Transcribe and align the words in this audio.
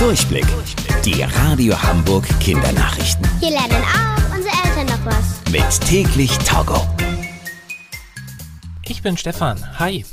Durchblick. 0.00 0.46
Die 1.04 1.22
Radio 1.22 1.80
Hamburg 1.82 2.26
Kindernachrichten. 2.40 3.28
Hier 3.38 3.50
lernen 3.50 3.84
auch 3.84 4.34
unsere 4.34 4.54
Eltern 4.64 4.86
noch 4.86 5.04
was. 5.04 5.52
Mit 5.52 5.88
täglich 5.88 6.38
Togo. 6.38 6.88
Ich 8.82 9.02
bin 9.02 9.18
Stefan. 9.18 9.78
Hi. 9.78 10.06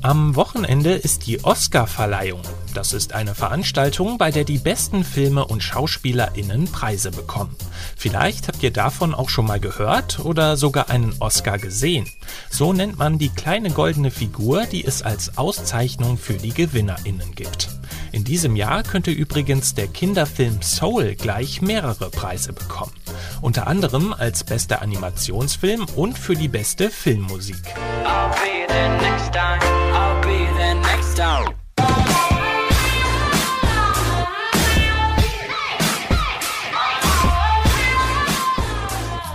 Am 0.00 0.36
Wochenende 0.36 0.94
ist 0.94 1.26
die 1.26 1.44
Oscar-Verleihung. 1.44 2.40
Das 2.72 2.94
ist 2.94 3.12
eine 3.12 3.34
Veranstaltung, 3.34 4.16
bei 4.16 4.30
der 4.30 4.44
die 4.44 4.56
besten 4.56 5.04
Filme 5.04 5.44
und 5.44 5.62
SchauspielerInnen 5.62 6.64
Preise 6.72 7.10
bekommen. 7.10 7.54
Vielleicht 7.94 8.48
habt 8.48 8.62
ihr 8.62 8.70
davon 8.70 9.14
auch 9.14 9.28
schon 9.28 9.46
mal 9.46 9.60
gehört 9.60 10.18
oder 10.20 10.56
sogar 10.56 10.88
einen 10.88 11.14
Oscar 11.18 11.58
gesehen. 11.58 12.08
So 12.48 12.72
nennt 12.72 12.98
man 12.98 13.18
die 13.18 13.28
kleine 13.28 13.70
goldene 13.70 14.10
Figur, 14.10 14.64
die 14.64 14.84
es 14.84 15.02
als 15.02 15.36
Auszeichnung 15.36 16.16
für 16.16 16.34
die 16.34 16.54
GewinnerInnen 16.54 17.34
gibt. 17.34 17.68
In 18.16 18.24
diesem 18.24 18.56
Jahr 18.56 18.82
könnte 18.82 19.10
übrigens 19.10 19.74
der 19.74 19.88
Kinderfilm 19.88 20.62
Soul 20.62 21.16
gleich 21.16 21.60
mehrere 21.60 22.08
Preise 22.08 22.54
bekommen. 22.54 22.94
Unter 23.42 23.66
anderem 23.66 24.14
als 24.14 24.42
bester 24.42 24.80
Animationsfilm 24.80 25.84
und 25.96 26.18
für 26.18 26.34
die 26.34 26.48
beste 26.48 26.88
Filmmusik. 26.88 27.58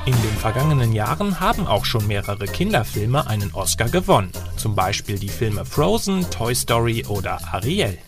In 0.07 0.13
den 0.23 0.37
vergangenen 0.39 0.91
Jahren 0.93 1.39
haben 1.39 1.67
auch 1.67 1.85
schon 1.85 2.07
mehrere 2.07 2.45
Kinderfilme 2.47 3.27
einen 3.27 3.53
Oscar 3.53 3.89
gewonnen. 3.89 4.31
Zum 4.57 4.73
Beispiel 4.73 5.19
die 5.19 5.29
Filme 5.29 5.65
Frozen, 5.65 6.27
Toy 6.31 6.55
Story 6.55 7.05
oder 7.07 7.39
Ariel. 7.53 7.99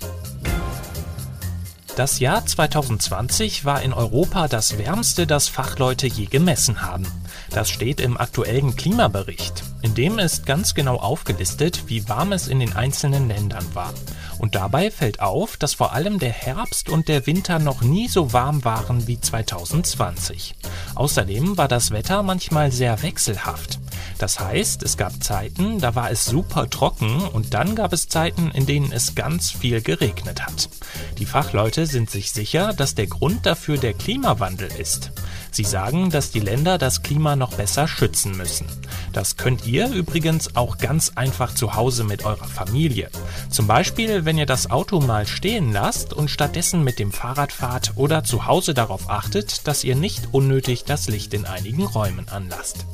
Das 1.96 2.20
Jahr 2.20 2.44
2020 2.44 3.66
war 3.66 3.84
in 3.84 3.94
Europa 3.94 4.48
das 4.48 4.80
wärmste, 4.80 5.28
das 5.28 5.48
Fachleute 5.48 6.08
je 6.08 6.26
gemessen 6.26 6.82
haben. 6.82 7.06
Das 7.52 7.70
steht 7.70 8.02
im 8.02 8.18
aktuellen 8.18 8.76
Klimabericht. 8.76 9.64
In 9.84 9.94
dem 9.94 10.18
ist 10.18 10.48
ganz 10.48 10.74
genau 10.74 10.96
aufgelistet, 10.96 11.84
wie 11.86 12.10
warm 12.10 12.32
es 12.32 12.48
in 12.48 12.60
den 12.60 12.76
einzelnen 12.76 13.28
Ländern 13.28 13.66
war. 13.76 13.94
Und 14.40 14.56
dabei 14.56 14.90
fällt 14.90 15.20
auf, 15.20 15.56
dass 15.58 15.76
vor 15.76 15.94
allem 15.94 16.18
der 16.18 16.32
Herbst 16.32 16.90
und 16.90 17.08
der 17.08 17.28
Winter 17.28 17.60
noch 17.60 17.84
nie 17.84 18.08
so 18.08 18.34
warm 18.34 18.66
waren 18.66 19.06
wie 19.06 19.22
2020. 19.22 20.56
Außerdem 20.96 21.58
war 21.58 21.68
das 21.68 21.92
Wetter 21.92 22.24
manchmal 22.24 22.72
sehr 22.72 23.04
wechselhaft. 23.04 23.80
Das 24.24 24.40
heißt, 24.40 24.84
es 24.84 24.96
gab 24.96 25.22
Zeiten, 25.22 25.80
da 25.80 25.96
war 25.96 26.10
es 26.10 26.24
super 26.24 26.70
trocken 26.70 27.24
und 27.34 27.54
dann 27.54 27.76
gab 27.76 27.92
es 27.92 28.08
Zeiten, 28.08 28.52
in 28.52 28.66
denen 28.66 28.94
es 28.94 29.16
ganz 29.16 29.52
viel 29.52 29.82
geregnet 29.82 30.46
hat. 30.46 30.70
Die 31.18 31.26
Fachleute 31.26 31.88
sind 31.88 32.10
sich 32.10 32.32
sicher, 32.32 32.72
dass 32.72 32.96
der 32.96 33.08
Grund 33.08 33.46
dafür 33.46 33.76
der 33.76 33.94
Klimawandel 33.94 34.70
ist. 34.80 35.12
Sie 35.52 35.66
sagen, 35.66 36.10
dass 36.10 36.32
die 36.32 36.40
Länder 36.40 36.78
das 36.78 37.04
Klima 37.04 37.36
noch 37.36 37.56
besser 37.56 37.86
schützen 37.86 38.38
müssen. 38.38 38.66
Das 39.12 39.36
könnt 39.36 39.68
ihr 39.68 39.90
übrigens 39.90 40.56
auch 40.56 40.78
ganz 40.78 41.12
einfach 41.16 41.54
zu 41.54 41.76
Hause 41.76 42.06
mit 42.06 42.24
eurer 42.24 42.48
Familie. 42.48 43.10
Zum 43.50 43.68
Beispiel, 43.68 44.24
wenn 44.24 44.38
ihr 44.38 44.46
das 44.46 44.72
Auto 44.72 45.02
mal 45.02 45.28
stehen 45.28 45.74
lasst 45.74 46.14
und 46.14 46.32
stattdessen 46.32 46.82
mit 46.82 46.98
dem 46.98 47.12
Fahrrad 47.12 47.52
fahrt 47.52 47.92
oder 47.98 48.24
zu 48.24 48.46
Hause 48.46 48.74
darauf 48.74 49.10
achtet, 49.10 49.68
dass 49.68 49.84
ihr 49.84 49.98
nicht 49.98 50.30
unnötig 50.32 50.86
das 50.86 51.10
Licht 51.10 51.34
in 51.34 51.46
einigen 51.46 51.86
Räumen 51.86 52.30
anlasst. 52.30 52.86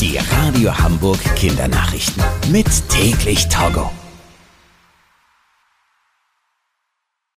Die 0.00 0.18
Radio 0.18 0.76
Hamburg 0.76 1.18
Kindernachrichten. 1.36 2.22
Mit 2.50 2.66
täglich 2.88 3.48
Togo. 3.48 3.90